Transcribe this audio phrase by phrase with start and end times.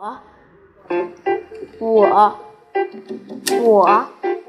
[0.00, 0.16] 我，
[1.78, 2.38] 我
[3.60, 4.06] 我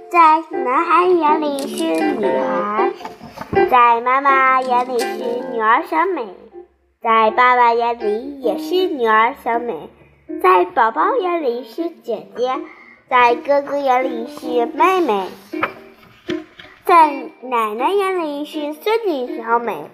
[0.10, 1.84] 在男孩眼里是
[2.16, 2.94] 女孩，
[3.70, 5.18] 在妈妈眼里是
[5.52, 6.26] 女儿小美，
[7.02, 9.90] 在爸爸眼里也是女儿小美，
[10.42, 12.54] 在宝宝眼里是姐姐，
[13.10, 15.28] 在哥哥眼里是妹妹，
[16.86, 17.12] 在
[17.42, 19.90] 奶奶眼里是孙女小美，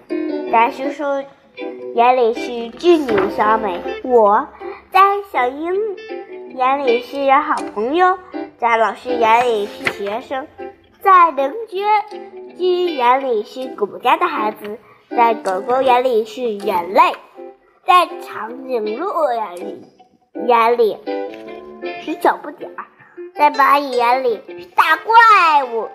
[0.52, 1.02] 在叔叔
[1.96, 3.80] 眼里是侄女小美。
[4.04, 4.46] 我
[4.98, 5.96] 在小英。
[6.56, 8.18] 眼里是好朋友，
[8.58, 10.48] 在老师眼里是学生，
[11.00, 11.84] 在邻居
[12.56, 14.76] 居眼里是顾家的孩子，
[15.08, 17.12] 在狗狗眼里是人类，
[17.86, 19.84] 在长颈鹿眼里
[20.48, 20.96] 眼里
[22.00, 22.68] 是小不点。
[22.68, 22.84] 儿，
[23.36, 25.88] 在蚂蚁眼里是大怪物，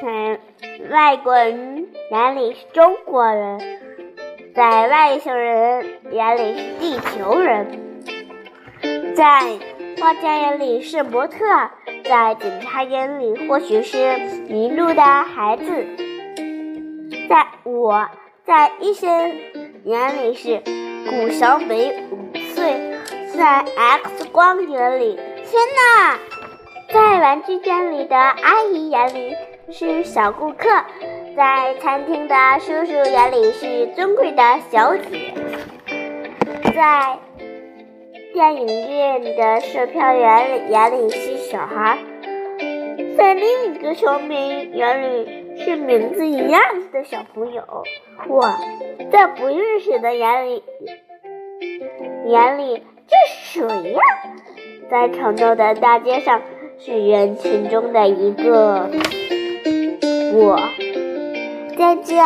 [0.00, 0.40] 在
[0.88, 3.60] 外国人眼里是中国人，
[4.54, 7.87] 在外星人眼里是地球人，
[9.18, 9.58] 在。
[10.00, 11.44] 画家眼里是模特，
[12.04, 14.16] 在警察眼里或许是
[14.48, 15.64] 迷路的孩子，
[17.28, 18.08] 在我
[18.44, 19.10] 在医生
[19.82, 20.62] 眼里是
[21.10, 22.96] 古小美五岁，
[23.36, 26.16] 在 X 光眼里，天哪！
[26.94, 29.34] 在玩具店里的阿姨眼里
[29.72, 30.68] 是小顾客，
[31.36, 35.34] 在餐厅的叔叔眼里是尊贵的小姐，
[36.72, 37.18] 在。
[38.38, 41.98] 电影院的售票员眼里是小孩，
[43.16, 47.64] 在另一个球迷眼里是名字一样的小朋友。
[48.28, 48.48] 我
[49.10, 50.62] 在不认识的眼里，
[52.28, 54.00] 眼里这是谁呀？
[54.88, 56.40] 在城中的大街上，
[56.78, 58.88] 是人群中的一个。
[60.34, 60.60] 我
[61.76, 62.24] 再见，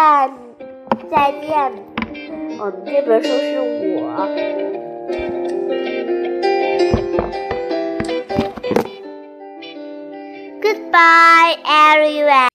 [1.11, 1.73] 再见。
[2.59, 4.29] 我们这本书是我。
[10.73, 12.52] Goodbye, everyone.